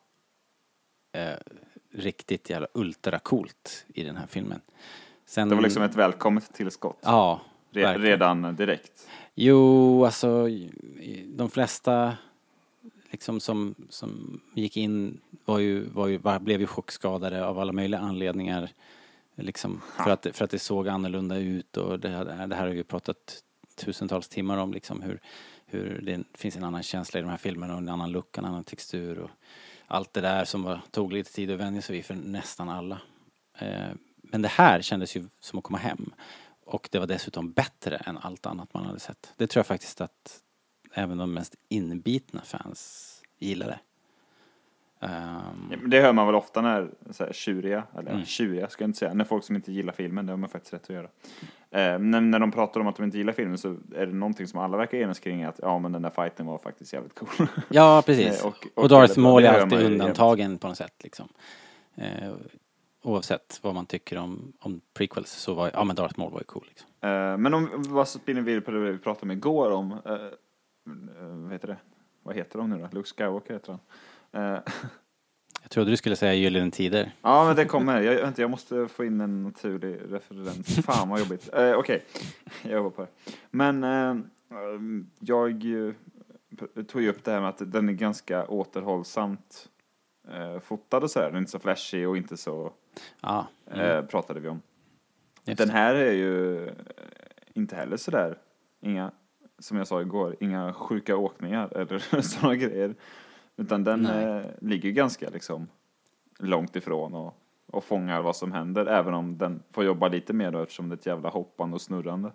eh, 1.17 1.35
riktigt 1.95 2.51
jävla 2.51 2.67
ultracoolt 2.75 3.85
i 3.95 4.03
den 4.03 4.17
här 4.17 4.27
filmen. 4.27 4.61
Sen, 5.33 5.49
Det 5.49 5.55
var 5.55 5.63
liksom 5.63 5.83
ett 5.83 5.95
välkommet 5.95 6.53
tillskott. 6.55 6.99
Ja, 7.03 7.41
Re- 7.73 7.99
redan 7.99 8.57
direkt. 8.57 9.09
Jo, 9.35 10.05
alltså 10.05 10.49
de 11.27 11.51
flesta 11.51 12.17
liksom 13.11 13.41
som, 13.41 13.75
som 13.89 14.41
gick 14.55 14.77
in 14.77 15.21
var 15.45 15.59
ju, 15.59 15.85
var 15.89 16.07
ju, 16.07 16.21
blev 16.41 16.61
ju 16.61 16.67
chockskadade 16.67 17.47
av 17.47 17.59
alla 17.59 17.73
möjliga 17.73 18.01
anledningar. 18.01 18.71
Liksom 19.35 19.81
för 20.05 20.11
att, 20.11 20.27
för 20.33 20.45
att 20.45 20.51
det 20.51 20.59
såg 20.59 20.89
annorlunda 20.89 21.37
ut 21.37 21.77
och 21.77 22.01
det, 22.01 22.09
här- 22.09 22.47
det 22.47 22.55
här 22.55 22.67
har 22.67 22.75
vi 22.75 22.85
pratat 22.85 23.43
tusentals 23.77 24.29
timmar 24.29 24.59
om 24.59 24.73
liksom 24.73 25.03
hur, 25.03 25.21
hur 25.67 26.01
det 26.03 26.25
finns 26.35 26.57
en 26.57 26.65
annan 26.65 26.83
känsla 26.83 27.19
i 27.21 27.23
de 27.23 27.29
här 27.29 27.37
filmerna 27.37 27.73
och 27.73 27.79
en 27.79 27.89
annan 27.89 28.13
look, 28.13 28.39
en 28.39 28.45
annan 28.45 28.65
textur 28.65 29.19
och 29.19 29.31
allt 29.87 30.13
det 30.13 30.21
där 30.21 30.45
som 30.45 30.63
var, 30.63 30.81
tog 30.91 31.13
lite 31.13 31.33
tid 31.33 31.51
att 31.51 31.61
vänja 31.61 31.83
sig 31.83 31.97
vid 31.97 32.05
för 32.05 32.15
nästan 32.15 32.69
alla. 32.69 32.99
Eh, 33.59 33.89
men 34.33 34.43
det 34.43 34.49
här 34.49 34.83
kändes 34.83 35.17
ju 35.17 35.25
som 35.41 35.59
att 35.59 35.65
komma 35.65 35.79
hem. 35.79 36.13
Och 36.65 36.89
det 36.93 36.99
var 36.99 37.07
dessutom 37.07 37.53
bättre 37.53 37.97
än 37.97 38.19
allt 38.19 38.47
annat 38.47 38.75
man 38.75 38.85
hade 38.87 39.01
sett. 39.01 39.33
Det 39.37 39.47
tror 39.47 39.59
jag 39.61 39.67
faktiskt 39.67 40.01
att 40.01 40.41
även 40.95 41.19
de 41.19 41.35
mest 41.35 41.55
inbitna 41.69 42.41
fans 42.45 43.09
gillade. 43.39 43.79
Men 45.69 45.91
Det 45.91 46.01
hör 46.01 46.13
man 46.13 46.27
väl 46.27 46.35
ofta 46.35 46.61
när 46.61 46.91
så 47.11 47.25
här, 47.25 47.33
tjuriga, 47.33 47.85
eller 47.99 48.11
Mm. 48.11 48.25
tjuriga 48.25 48.69
ska 48.69 48.85
jag 48.85 48.89
inte 48.89 48.99
säga, 48.99 49.15
när 49.15 49.25
folk 49.25 49.45
som 49.45 49.57
inte 49.57 49.73
gillar 49.73 49.93
filmen, 49.93 50.27
det 50.27 50.33
har 50.33 50.37
man 50.37 50.49
faktiskt 50.49 50.75
rätt 50.75 50.83
att 50.83 50.91
göra. 50.91 51.09
Eh, 51.71 51.99
när, 51.99 52.21
när 52.21 52.39
de 52.39 52.53
pratar 52.53 52.81
om 52.81 52.87
att 52.87 52.97
de 52.97 53.03
inte 53.05 53.19
gillar 53.19 53.33
filmen 53.33 53.59
så 53.59 53.77
är 53.97 54.07
det 54.07 54.13
någonting 54.13 54.47
som 54.47 54.61
alla 54.61 54.77
verkar 54.77 54.99
enas 54.99 55.19
kring 55.21 55.43
att 55.45 55.59
ja 55.63 55.79
men 55.79 55.93
den 55.93 56.03
där 56.03 56.11
fighten 56.11 56.47
var 56.47 56.59
faktiskt 56.59 56.93
jävligt 56.93 57.15
cool. 57.15 57.47
ja, 57.69 58.03
precis. 58.07 58.41
Eh, 58.41 58.47
och, 58.47 58.67
och- 58.75 58.83
och 58.83 58.89
Darth. 58.89 59.19
Maul 59.19 59.45
är 59.45 59.61
alltid 59.61 59.81
undantagen 59.83 60.59
på 60.59 60.69
något 60.69 60.77
sätt 60.77 60.95
liksom. 61.03 61.29
Eh, 61.95 62.33
oavsett 63.03 63.59
vad 63.63 63.75
man 63.75 63.87
tycker 63.87 64.19
om, 64.19 64.53
om 64.59 64.81
prequels 64.95 65.31
så 65.33 65.55
var 65.55 65.71
ja 65.75 65.85
men 65.85 65.97
Darth 65.97 66.19
Maul 66.19 66.33
var 66.33 66.39
ju 66.41 66.45
cool 66.45 66.65
liksom. 66.69 66.89
Eh, 67.01 67.37
men 67.37 67.55
om 67.55 67.69
vad 67.77 68.09
spinner 68.09 68.43
vidare 68.43 68.61
på 68.61 68.71
det 68.71 68.79
vi 68.93 68.99
pratade 68.99 69.23
om 69.23 69.31
igår 69.31 69.71
om, 69.71 69.93
eh, 69.93 70.17
vad 71.43 71.53
heter 71.53 71.69
det? 71.69 71.77
Vad 72.23 72.35
heter 72.35 72.59
de 72.59 72.71
nu 72.71 72.79
då? 72.79 72.89
Luke 72.93 73.09
Skywalker 73.09 73.53
heter 73.55 73.79
han. 74.33 74.55
Eh, 74.55 74.61
Jag 75.63 75.71
trodde 75.71 75.91
du 75.91 75.97
skulle 75.97 76.17
säga 76.17 76.35
Gyllene 76.35 76.71
Tider. 76.71 77.13
Ja, 77.23 77.45
men 77.45 77.57
det 77.57 77.65
kommer. 77.65 78.01
Jag, 78.01 78.23
vänta, 78.23 78.43
jag 78.43 78.51
måste 78.51 78.89
få 78.89 79.05
in 79.05 79.21
en 79.21 79.43
naturlig 79.43 79.99
referens. 80.09 80.77
Fan 80.87 81.09
vad 81.09 81.21
jobbigt. 81.21 81.51
Eh, 81.55 81.73
Okej, 81.73 82.05
jag 82.63 82.73
jobbar 82.73 82.91
på 82.91 83.03
det. 83.03 83.09
Men 83.51 83.83
jag 85.21 85.63
tog 86.89 87.03
ju 87.03 87.09
upp 87.09 87.25
det 87.25 87.31
här 87.31 87.41
med 87.41 87.49
att 87.49 87.73
den 87.73 87.89
är 87.89 87.93
ganska 87.93 88.47
återhållsamt 88.47 89.69
eh, 90.29 90.61
fotad 90.61 91.03
och 91.03 91.11
så 91.11 91.19
här. 91.21 91.27
Den 91.27 91.35
är 91.35 91.39
inte 91.39 91.51
så 91.51 91.59
flashig 91.59 92.09
och 92.09 92.17
inte 92.17 92.37
så, 92.37 92.73
Ja, 93.21 93.47
mm, 93.71 93.81
eh, 93.91 94.03
pratade 94.05 94.41
vi 94.41 94.49
om. 94.49 94.63
just 95.45 95.59
Den 95.59 95.71
här 95.71 95.95
är 95.95 96.13
ju 96.13 96.67
eh, 96.67 96.73
inte 97.55 97.77
heller 97.77 97.97
så 97.97 98.11
där, 98.11 98.39
inga, 98.81 99.11
som 99.59 99.77
jag 99.77 99.87
sa 99.87 100.01
igår, 100.01 100.37
inga 100.41 100.73
sjuka 100.73 101.17
åkningar 101.17 101.69
eller 101.77 102.21
sådana 102.21 102.57
grejer. 102.57 102.95
Utan 103.57 103.85
den 103.85 104.07
eh, 104.07 104.43
ligger 104.61 104.91
ganska 104.91 105.31
liksom 105.31 105.69
långt 106.39 106.77
ifrån 106.77 107.15
och, 107.15 107.35
och 107.67 107.85
fångar 107.85 108.23
vad 108.23 108.37
som 108.37 108.53
händer, 108.53 108.87
även 108.87 109.15
om 109.15 109.39
den 109.39 109.63
får 109.73 109.85
jobba 109.85 110.09
lite 110.09 110.33
mer 110.33 110.51
då 110.51 110.59
eftersom 110.63 110.89
det 110.89 110.95
är 110.95 110.97
ett 110.99 111.07
jävla 111.07 111.29
hoppande 111.29 111.75
och 111.75 111.81
snurrande 111.81 112.33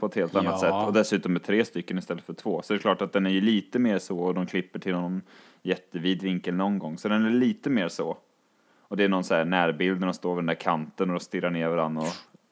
på 0.00 0.06
ett 0.06 0.14
helt 0.14 0.34
annat 0.34 0.52
Ja. 0.52 0.58
sätt. 0.60 0.86
Och 0.88 0.92
dessutom 0.92 1.32
med 1.32 1.42
tre 1.42 1.64
stycken 1.64 1.98
istället 1.98 2.24
för 2.24 2.34
två. 2.34 2.62
Så 2.62 2.72
det 2.72 2.76
är 2.76 2.80
klart 2.80 3.02
att 3.02 3.12
den 3.12 3.26
är 3.26 3.30
ju 3.30 3.40
lite 3.40 3.78
mer 3.78 3.98
så 3.98 4.18
och 4.18 4.34
de 4.34 4.46
klipper 4.46 4.78
till 4.78 4.92
någon 4.92 5.22
jättevid 5.62 6.22
vinkel 6.22 6.54
någon 6.54 6.78
gång. 6.78 6.98
Så 6.98 7.08
den 7.08 7.24
är 7.26 7.30
lite 7.30 7.70
mer 7.70 7.88
så. 7.88 8.16
Och 8.92 8.98
det 8.98 9.04
är 9.04 9.08
någon 9.08 9.24
så 9.24 9.34
här 9.34 9.44
närbild 9.44 10.00
när 10.00 10.06
de 10.06 10.14
står 10.14 10.34
vid 10.34 10.38
den 10.38 10.46
där 10.46 10.54
kanten 10.54 11.10
och 11.10 11.14
de 11.14 11.20
stirrar 11.24 11.50
ner 11.50 11.68
varandra 11.68 12.02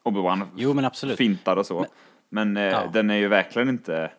och 0.02 0.12
Obi-Wan 0.12 0.42
Jo 0.56 0.74
men 0.74 0.84
absolut. 0.84 1.16
fintar 1.16 1.56
och 1.56 1.66
så. 1.66 1.86
Men, 2.28 2.56
eh, 2.56 2.62
Ja. 2.62 2.90
den 2.92 3.10
är 3.10 3.14
ju 3.16 3.28
verkligen 3.28 3.68
inte 3.68 4.10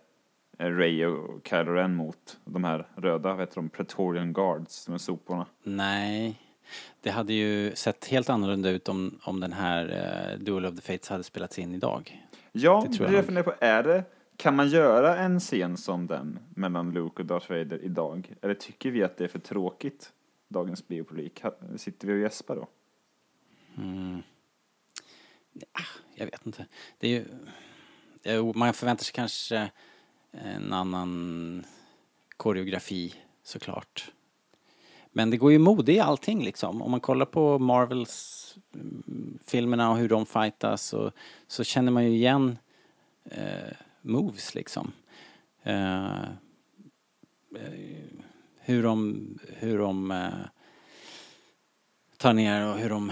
eh, 0.59 0.65
Ray 0.67 1.05
och 1.05 1.47
Kylo 1.47 1.71
Ren 1.71 1.95
mot 1.95 2.37
de 2.45 2.63
här 2.63 2.87
röda, 2.95 3.29
vad 3.29 3.39
heter 3.39 3.55
de, 3.55 3.69
Praetorian 3.69 4.33
Guards, 4.33 4.85
de 4.85 4.91
här 4.91 4.99
soporna. 4.99 5.45
Nej. 5.63 6.39
Det 7.01 7.09
hade 7.09 7.33
ju 7.33 7.75
sett 7.75 8.07
helt 8.07 8.29
annorlunda 8.29 8.69
ut 8.69 8.89
om, 8.89 9.19
om 9.23 9.39
den 9.39 9.53
här 9.53 9.85
eh, 10.33 10.39
Duel 10.39 10.65
of 10.65 10.75
the 10.75 10.81
Fates 10.81 11.09
hade 11.09 11.23
spelats 11.23 11.59
in 11.59 11.73
idag. 11.73 12.21
Ja, 12.51 12.83
Det 12.87 12.93
tror 12.97 13.09
jag 13.09 13.17
jag 13.17 13.25
funderar 13.25 13.43
på, 13.43 13.53
är 13.59 13.83
det, 13.83 14.03
kan 14.37 14.55
man 14.55 14.67
göra 14.69 15.17
en 15.17 15.39
scen 15.39 15.77
som 15.77 16.07
den 16.07 16.39
mellan 16.55 16.91
Luke 16.93 17.21
och 17.21 17.25
Darth 17.25 17.49
Vader 17.51 17.79
idag? 17.83 18.33
Eller 18.41 18.53
tycker 18.53 18.91
vi 18.91 19.03
att 19.03 19.17
det 19.17 19.23
är 19.23 19.27
för 19.27 19.39
tråkigt, 19.39 20.09
dagens 20.51 20.88
biopublik? 20.88 21.43
Sitter 21.77 22.08
vi 22.08 22.13
och 22.13 22.20
gäspar 22.20 22.55
då? 22.55 22.67
Mm. 23.77 24.22
Ah, 25.72 25.81
jag 26.15 26.25
vet 26.25 26.46
inte. 26.46 26.65
Det 26.98 27.08
är 27.08 27.12
ju, 27.12 27.25
eh, 28.24 28.53
man 28.55 28.74
förväntar 28.74 29.03
sig 29.03 29.13
kanske 29.13 29.58
eh, 30.31 30.55
en 30.55 30.74
annan 30.74 31.65
koreografi 32.38 33.15
såklart. 33.43 34.12
Men 35.12 35.29
det 35.29 35.38
går 35.38 35.51
ju 35.51 35.60
mode 35.60 35.93
i 35.93 36.00
allting 36.00 36.43
liksom. 36.43 36.81
Om 36.81 36.91
man 36.91 37.00
kollar 37.00 37.25
på 37.25 37.60
Marvels 37.60 38.55
mm, 38.74 39.39
filmerna 39.46 39.91
och 39.91 39.98
hur 39.98 40.10
de 40.10 40.25
fightas 40.25 40.84
så, 40.84 41.12
så 41.48 41.63
känner 41.63 41.91
man 41.91 42.03
ju 42.03 42.10
igen 42.10 42.58
eh, 43.25 43.74
moves 44.01 44.55
liksom. 44.55 44.91
Eh, 45.63 46.24
eh 47.55 48.22
hur 48.71 48.83
de, 48.83 49.27
hur 49.47 49.77
de 49.77 50.11
eh, 50.11 50.29
tar 52.17 52.33
ner 52.33 52.67
och 52.67 52.77
hur 52.77 52.89
de, 52.89 53.09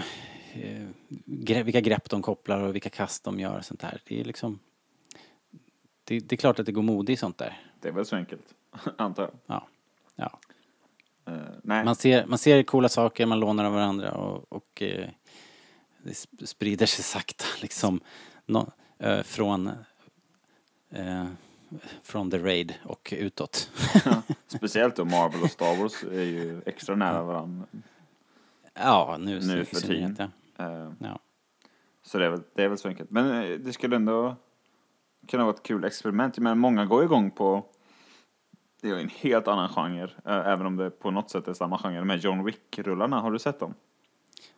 eh, 0.52 0.86
gre- 1.26 1.62
vilka 1.62 1.80
grepp 1.80 2.10
de 2.10 2.22
kopplar 2.22 2.60
och 2.60 2.74
vilka 2.74 2.90
kast 2.90 3.24
de 3.24 3.40
gör 3.40 3.58
och 3.58 3.64
sånt 3.64 3.80
där. 3.80 4.00
Det 4.06 4.20
är 4.20 4.24
liksom, 4.24 4.58
det, 6.04 6.20
det 6.20 6.34
är 6.34 6.36
klart 6.36 6.58
att 6.58 6.66
det 6.66 6.72
går 6.72 6.82
mode 6.82 7.12
i 7.12 7.16
sånt 7.16 7.38
där. 7.38 7.60
Det 7.80 7.88
är 7.88 7.92
väl 7.92 8.06
så 8.06 8.16
enkelt, 8.16 8.54
antar 8.98 9.22
jag. 9.22 9.32
Ja. 9.46 9.68
ja. 10.16 10.38
Nej. 11.62 11.84
Man 11.84 11.96
ser, 11.96 12.26
man 12.26 12.38
ser 12.38 12.62
coola 12.62 12.88
saker, 12.88 13.26
man 13.26 13.40
lånar 13.40 13.64
av 13.64 13.72
varandra 13.72 14.12
och, 14.12 14.52
och 14.52 14.82
eh, 14.82 15.08
det 16.02 16.10
sp- 16.12 16.46
sprider 16.46 16.86
sig 16.86 17.04
sakta 17.04 17.44
liksom 17.62 18.00
nå- 18.46 18.72
eh, 18.98 19.22
från, 19.22 19.70
från 22.02 22.30
The 22.30 22.38
Raid 22.38 22.74
och 22.84 23.14
utåt. 23.16 23.70
Speciellt 24.46 24.96
då 24.96 25.04
Marvel 25.04 25.42
och 25.42 25.50
Star 25.50 25.82
Wars 25.82 26.04
är 26.04 26.24
ju 26.24 26.62
extra 26.66 26.94
nära 26.96 27.22
varandra. 27.22 27.66
ja, 28.74 29.16
nu, 29.20 29.40
Nu 29.40 29.64
för 29.64 29.76
tiden. 29.80 30.32
Ja. 30.56 30.64
Eh, 30.64 30.92
Ja. 30.98 31.18
Så 32.02 32.18
det 32.18 32.26
är, 32.26 32.30
väl, 32.30 32.42
det 32.54 32.64
är 32.64 32.68
väl 32.68 32.78
så 32.78 32.88
enkelt. 32.88 33.10
Men 33.10 33.42
eh, 33.42 33.58
det 33.58 33.72
skulle 33.72 33.96
ändå 33.96 34.36
kunna 35.28 35.44
vara 35.44 35.54
ett 35.54 35.62
kul 35.62 35.84
experiment. 35.84 36.38
Men 36.38 36.58
många 36.58 36.84
går 36.84 37.04
igång 37.04 37.30
på 37.30 37.66
det 38.82 38.90
är 38.90 38.94
en 38.94 39.08
helt 39.08 39.48
annan 39.48 39.68
genre, 39.68 40.10
eh, 40.24 40.48
även 40.48 40.66
om 40.66 40.76
det 40.76 40.90
på 40.90 41.10
något 41.10 41.30
sätt 41.30 41.48
är 41.48 41.52
samma 41.52 41.78
genre. 41.78 41.98
De 41.98 42.10
här 42.10 42.16
John 42.16 42.44
Wick-rullarna, 42.44 43.20
har 43.20 43.30
du 43.30 43.38
sett 43.38 43.60
dem? 43.60 43.74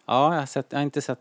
ja, 0.06 0.32
jag 0.34 0.40
har, 0.40 0.46
sett, 0.46 0.66
jag 0.70 0.78
har 0.78 0.84
inte 0.84 1.02
sett 1.02 1.20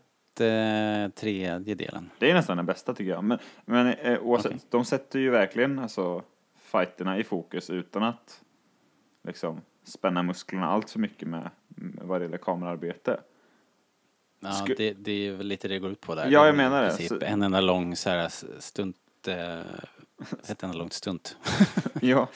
tredje 1.14 1.74
delen. 1.74 2.10
Det 2.18 2.30
är 2.30 2.34
nästan 2.34 2.56
den 2.56 2.66
bästa 2.66 2.94
tycker 2.94 3.10
jag. 3.10 3.24
Men, 3.24 3.38
men 3.64 3.86
eh, 3.86 4.18
oavsett, 4.22 4.52
Okej. 4.52 4.66
de 4.70 4.84
sätter 4.84 5.18
ju 5.18 5.30
verkligen 5.30 5.78
alltså, 5.78 6.22
fighterna 6.56 7.18
i 7.18 7.24
fokus 7.24 7.70
utan 7.70 8.02
att 8.02 8.40
liksom 9.24 9.60
spänna 9.84 10.22
musklerna 10.22 10.66
allt 10.66 10.90
för 10.90 10.98
mycket 10.98 11.28
med, 11.28 11.50
med 11.68 12.04
vad 12.06 12.20
det 12.20 12.24
gäller 12.24 12.38
kamerarbete. 12.38 13.20
Ja, 14.40 14.48
Sku- 14.48 14.74
det, 14.76 14.92
det 14.92 15.12
är 15.28 15.32
väl 15.32 15.46
lite 15.46 15.68
det 15.68 15.78
går 15.78 15.90
ut 15.90 16.00
på 16.00 16.14
där. 16.14 16.28
Ja, 16.30 16.46
jag 16.46 16.56
menar 16.56 16.82
det. 16.82 16.90
Så- 16.92 17.20
En 17.20 17.42
enda 17.42 17.60
lång 17.60 17.96
så 17.96 18.10
här 18.10 18.28
stunt, 18.60 18.96
eh, 19.28 19.60
ett 20.50 20.62
enda 20.62 20.76
långt 20.76 20.92
stunt. 20.92 21.36
Ja, 22.04 22.28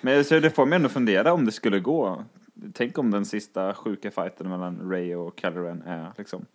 men 0.00 0.24
så 0.24 0.40
det 0.40 0.50
får 0.50 0.66
mig 0.66 0.76
ändå 0.76 0.88
fundera 0.88 1.32
om 1.32 1.46
det 1.46 1.52
skulle 1.52 1.80
gå. 1.80 2.24
Tänk 2.74 2.98
om 2.98 3.10
den 3.10 3.24
sista 3.24 3.74
sjuka 3.74 4.10
fighten 4.10 4.48
mellan 4.48 4.90
Ray 4.90 5.14
och 5.14 5.38
Kylo 5.40 5.62
Ren 5.62 5.82
är 5.82 6.12
liksom 6.18 6.46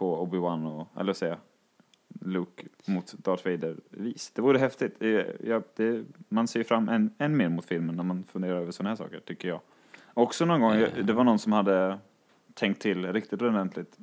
på 0.00 0.26
Obi-Wan 0.26 0.66
och, 0.66 1.00
eller 1.00 1.12
säga, 1.12 1.38
Luke 2.20 2.66
mot 2.86 3.12
Darth 3.12 3.44
Vader-vis. 3.44 4.30
Det 4.34 4.42
vore 4.42 4.58
häftigt. 4.58 5.02
Eh, 5.02 5.24
ja, 5.44 5.62
det, 5.76 6.04
man 6.28 6.48
ser 6.48 6.62
fram 6.64 6.88
än, 6.88 7.14
än 7.18 7.36
mer 7.36 7.48
mot 7.48 7.64
filmen 7.64 7.96
när 7.96 8.02
man 8.02 8.24
funderar 8.24 8.56
över 8.56 8.72
sådana 8.72 8.90
här 8.90 8.96
saker, 8.96 9.20
tycker 9.20 9.48
jag. 9.48 9.60
Också 10.14 10.44
någon 10.44 10.60
gång, 10.60 10.84
det 11.04 11.12
var 11.12 11.24
någon 11.24 11.38
som 11.38 11.52
hade 11.52 11.98
tänkt 12.54 12.82
till 12.82 13.12
riktigt 13.12 13.42
ordentligt 13.42 13.98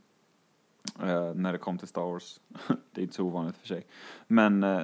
eh, 1.02 1.34
när 1.34 1.52
det 1.52 1.58
kom 1.58 1.78
till 1.78 1.88
Star 1.88 2.02
Wars. 2.02 2.40
det 2.92 3.02
är 3.02 3.04
inte 3.04 3.16
så 3.16 3.24
ovanligt 3.24 3.58
för 3.58 3.68
sig. 3.68 3.86
Men, 4.28 4.64
eh, 4.64 4.84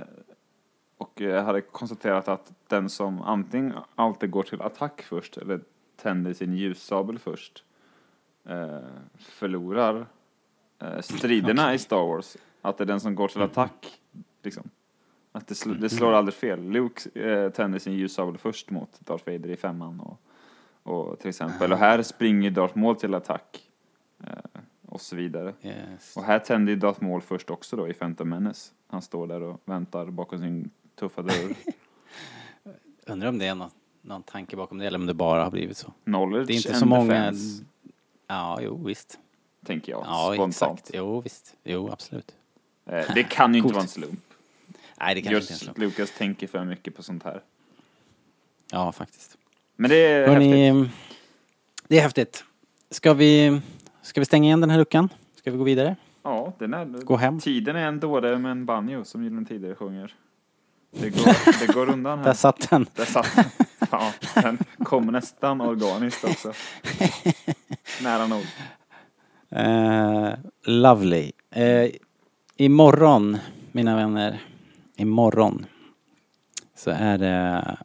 och 0.98 1.22
jag 1.22 1.44
hade 1.44 1.62
konstaterat 1.62 2.28
att 2.28 2.54
den 2.68 2.90
som 2.90 3.22
antingen 3.22 3.74
alltid 3.96 4.32
går 4.32 4.44
till 4.44 4.62
attack 4.62 5.02
först 5.02 5.38
eller 5.38 5.60
tänder 5.96 6.34
sin 6.34 6.54
ljussabel 6.54 7.20
först 7.20 7.64
eh, 8.46 8.80
förlorar 9.18 10.06
eh, 10.84 11.02
striderna 11.02 11.74
i 11.74 11.80
Star 11.80 12.08
Wars. 12.08 12.38
Att 12.62 12.78
det 12.78 12.84
är 12.84 12.86
den 12.86 13.00
som 13.00 13.16
går 13.16 13.28
till 13.28 13.42
attack, 13.42 14.00
liksom. 14.44 14.70
Att 15.32 15.48
det, 15.48 15.54
sl- 15.54 15.80
det 15.80 15.90
slår 15.90 16.14
aldrig 16.14 16.34
fel. 16.34 16.70
Luke 16.70 17.22
eh, 17.22 17.50
tänder 17.50 17.80
sin 17.80 17.94
ljussabel 17.94 18.38
först 18.38 18.70
mot 18.70 19.00
Darth 19.00 19.32
Vader 19.32 19.50
i 19.50 19.56
femman 19.56 20.00
och, 20.00 20.20
och 20.84 21.20
till 21.20 21.30
exempel. 21.30 21.72
Och 21.72 21.78
här 21.78 22.02
springer 22.02 22.52
Darth 22.52 22.78
Maul 22.78 22.96
till 22.96 23.14
attack. 23.14 23.70
Eh, 24.24 24.62
och 24.88 25.02
så 25.02 25.16
vidare. 25.16 25.54
Yes. 25.62 26.18
Och 26.18 26.24
här 26.24 26.40
tänder 26.40 26.74
ju 26.74 26.80
Darth 26.80 27.04
Maul 27.04 27.22
först 27.22 27.50
också 27.50 27.76
då 27.76 27.88
i 27.88 27.94
Phantom 27.94 28.30
Menace. 28.30 28.72
Han 28.88 29.02
står 29.02 29.28
där 29.28 29.42
och 29.42 29.62
väntar 29.66 30.06
bakom 30.06 30.40
sin 30.40 30.70
tuffa 30.96 31.22
dörr. 31.22 31.56
Undrar 33.08 33.30
om 33.30 33.38
det 33.38 33.46
är 33.46 33.56
någon, 33.56 33.70
någon 34.02 34.24
tanke 34.24 34.56
bakom 34.56 34.78
det 34.78 34.88
eller 34.88 35.00
om 35.00 35.06
det 35.06 35.14
bara 35.14 35.44
har 35.44 35.52
blivit 35.52 35.78
så. 35.78 35.94
Knowledge 36.04 36.48
Det 36.48 36.54
är 36.54 36.56
inte 36.56 36.74
så 36.74 36.86
många... 36.86 37.14
defense, 37.14 37.64
Ja, 38.28 38.60
jo 38.62 38.84
visst. 38.86 39.20
Tänker 39.66 39.92
jag 39.92 40.02
Ja, 40.08 40.32
spontant. 40.34 40.80
exakt. 40.80 40.92
Jo, 40.94 41.22
visst. 41.22 41.54
Jo, 41.64 41.90
absolut. 41.92 42.32
Eh, 42.86 43.14
det 43.16 43.24
kan 43.24 43.54
ju 43.54 43.58
inte 43.60 43.74
vara 43.74 43.82
en 43.84 43.88
slump. 43.88 44.20
Nej, 45.00 45.16
det 45.16 45.22
kanske 45.22 45.22
inte 45.22 45.30
är 45.30 45.32
en 45.32 45.36
Just 45.52 45.64
slump. 45.64 45.78
Lucas 45.78 46.12
tänker 46.18 46.48
för 46.48 46.66
mycket 46.66 46.96
på 46.96 47.04
sånt 47.04 47.24
här. 47.24 47.42
Ja, 48.72 48.92
faktiskt. 48.92 49.38
Men 49.76 49.90
det 49.90 49.96
är 49.96 50.28
Hörrni, 50.28 50.70
häftigt. 50.72 50.98
det 51.88 51.98
är 51.98 52.02
häftigt. 52.02 52.44
Ska 52.90 53.14
vi, 53.14 53.62
ska 54.02 54.22
vi 54.22 54.26
stänga 54.26 54.46
igen 54.46 54.62
den 54.62 54.70
här 54.70 54.78
luckan? 54.78 55.10
Ska 55.36 55.52
vi 55.52 55.58
gå 55.58 55.64
vidare? 55.64 55.96
Ja, 56.24 56.54
den 56.60 56.74
är, 56.74 56.86
Gå 56.86 57.16
hem? 57.18 57.40
Tiden 57.40 57.76
är 57.76 57.88
en 57.88 58.00
dåre 58.00 58.40
med 58.40 58.52
en 58.52 58.66
banjo 58.66 59.04
som 59.04 59.24
Gyllene 59.24 59.46
Tider 59.46 59.76
sjunger. 59.76 60.14
Det 60.92 61.10
går, 61.10 61.60
det 61.68 61.74
går 61.74 61.90
undan 61.90 62.18
här. 62.20 62.26
Där 62.26 62.34
satt 62.34 62.70
den. 62.70 62.86
Där 62.96 63.06
satt 63.06 63.36
den. 63.36 63.46
Ja, 63.92 64.12
den 64.36 64.58
kom 64.84 65.06
nästan 65.08 65.62
organiskt 65.62 66.24
också. 66.24 66.54
Nära 68.04 68.28
nog. 68.28 68.44
Eh, 69.56 70.34
lovely. 70.64 71.32
Eh, 71.50 71.92
imorgon, 72.58 73.38
mina 73.72 73.96
vänner, 73.96 74.42
imorgon 74.96 75.66
så 76.76 76.92
är 76.92 77.18
det 77.18 77.78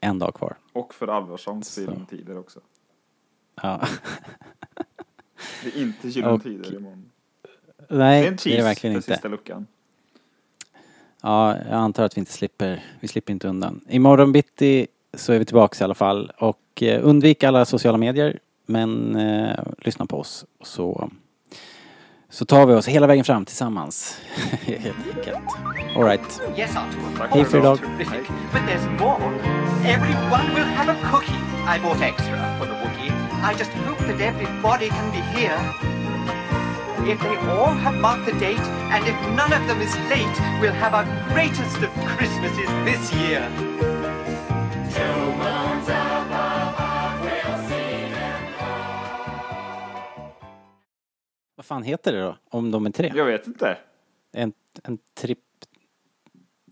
en 0.00 0.18
dag 0.18 0.34
kvar. 0.34 0.56
Och 0.72 0.94
för 0.94 1.08
Alvarssons 1.08 1.68
Så. 1.74 1.80
Gyllene 1.80 2.06
Tider 2.10 2.38
också. 2.38 2.60
Ja. 3.62 3.80
Det 5.64 5.68
är 5.76 5.82
inte 5.82 6.08
Gyllene 6.08 6.32
Och- 6.34 6.42
Tider 6.42 6.74
imorgon. 6.76 7.10
Nej, 7.88 8.20
Det 8.22 8.26
är 8.26 8.30
en 8.30 8.36
det 8.44 8.58
är 8.58 8.62
verkligen 8.62 8.96
inte. 8.96 9.12
sista 9.12 9.28
luckan. 9.28 9.66
Ja, 11.22 11.56
jag 11.58 11.72
antar 11.72 12.04
att 12.04 12.16
vi 12.16 12.18
inte 12.18 12.32
slipper, 12.32 12.84
vi 13.00 13.08
slipper 13.08 13.32
inte 13.32 13.48
undan. 13.48 13.80
Imorgon 13.88 14.32
bitti 14.32 14.86
så 15.14 15.32
är 15.32 15.38
vi 15.38 15.44
tillbaka 15.44 15.76
i 15.80 15.84
alla 15.84 15.94
fall 15.94 16.32
och 16.38 16.82
eh, 16.82 17.00
undvik 17.08 17.44
alla 17.44 17.64
sociala 17.64 17.98
medier 17.98 18.38
men 18.66 19.16
eh, 19.16 19.58
lyssna 19.78 20.06
på 20.06 20.20
oss 20.20 20.44
så, 20.62 21.10
så 22.30 22.44
tar 22.44 22.66
vi 22.66 22.74
oss 22.74 22.88
hela 22.88 23.06
vägen 23.06 23.24
fram 23.24 23.44
tillsammans. 23.44 24.20
Helt 24.62 24.96
enkelt. 25.16 25.38
Alright. 25.96 26.42
Yes, 26.56 26.76
Hej 27.30 27.44
för 27.44 27.58
idag. 27.58 27.78
But 28.52 28.62
there's 28.68 29.00
more. 29.00 29.52
Everyone 29.84 30.54
will 30.54 30.64
have 30.64 30.92
a 30.92 30.96
cookie. 31.10 31.38
I 31.66 31.78
bought 31.78 32.02
extra 32.02 32.58
for 32.58 32.66
the 32.66 32.72
Wookiee. 32.72 33.12
I 33.42 33.54
just 33.58 33.70
hope 33.72 33.98
that 33.98 34.20
everybody 34.20 34.88
can 34.88 35.10
be 35.10 35.20
here. 35.38 35.58
If 37.04 37.20
they 37.20 37.36
all 37.50 37.74
have 37.74 38.00
marked 38.00 38.26
the 38.26 38.38
date, 38.38 38.66
and 38.92 39.04
if 39.06 39.16
none 39.36 39.52
of 39.52 39.66
them 39.66 39.80
is 39.80 39.94
late, 40.08 40.36
we'll 40.60 40.72
have 40.72 40.94
our 40.94 41.04
greatest 41.32 41.76
of 41.82 41.90
Christmases 42.16 42.70
this 42.84 43.12
year. 43.12 43.91
Vad 51.56 51.66
fan 51.66 51.82
heter 51.82 52.12
det 52.12 52.20
då? 52.20 52.36
Om 52.50 52.70
de 52.70 52.86
är 52.86 52.90
tre? 52.90 53.12
Jag 53.14 53.24
vet 53.24 53.46
inte. 53.46 53.78
En, 54.32 54.52
en 54.84 54.98
tripp... 55.14 55.38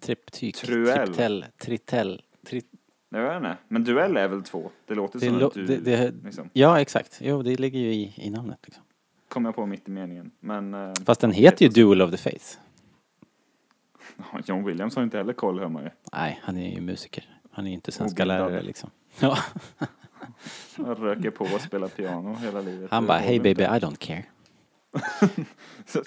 Triptyk? 0.00 0.56
Truell. 0.56 1.06
Triptell? 1.06 1.44
Tritell? 1.58 2.22
Tri, 2.46 2.62
Jag 3.10 3.22
vet 3.22 3.36
inte. 3.36 3.56
Men 3.68 3.84
duell 3.84 4.16
är 4.16 4.28
väl 4.28 4.42
två? 4.42 4.70
Det 4.86 4.94
låter 4.94 5.18
det, 5.18 5.26
som 5.26 5.38
lo- 5.38 5.46
att 5.46 5.54
du... 5.54 5.66
det, 5.66 5.76
det, 5.76 6.14
liksom, 6.24 6.50
ja, 6.52 6.80
exakt. 6.80 7.18
Jo, 7.22 7.42
det 7.42 7.56
ligger 7.60 7.78
ju 7.80 7.92
i, 7.94 8.12
i 8.16 8.30
namnet. 8.30 8.58
Liksom. 8.64 8.84
kom 9.28 9.44
jag 9.44 9.54
på 9.54 9.66
mitt 9.66 9.88
i 9.88 9.90
meningen. 9.90 10.30
Men... 10.40 10.74
eh, 10.74 10.92
Fast 11.06 11.20
den 11.20 11.32
heter 11.32 11.64
ju 11.64 11.68
Duel 11.68 12.02
of 12.02 12.10
the 12.10 12.16
Fates. 12.16 12.58
ja, 14.16 14.40
John 14.46 14.64
Williams 14.64 14.96
har 14.96 15.02
inte 15.02 15.16
heller 15.16 15.32
koll 15.32 15.58
hör 15.60 15.68
man 15.68 15.82
ju. 15.82 15.90
Nej, 16.12 16.40
han 16.42 16.56
är 16.56 16.70
ju 16.74 16.80
musiker. 16.80 17.38
Han 17.52 17.64
är 17.64 17.68
ju 17.70 17.74
inte 17.74 17.92
svenska 17.92 18.24
lärare 18.24 18.62
liksom. 18.62 18.90
Ja. 19.20 19.38
Han 20.76 20.94
röker 20.94 21.30
på 21.30 21.44
och 21.44 21.60
spelar 21.60 21.88
piano 21.88 22.34
hela 22.34 22.60
livet. 22.60 22.90
Han 22.90 23.06
bara, 23.06 23.18
hey 23.18 23.34
inte." 23.36 23.42
baby, 23.54 23.62
I 23.62 23.66
don't 23.80 23.96
care. 23.96 24.24
so, 25.86 26.02